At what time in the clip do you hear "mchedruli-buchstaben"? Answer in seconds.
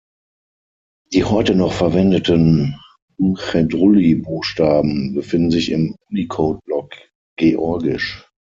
3.19-5.13